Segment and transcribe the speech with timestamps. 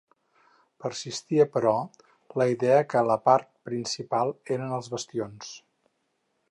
[0.85, 1.73] Persistia, però,
[2.43, 5.55] la idea que la part principal eren els bastions.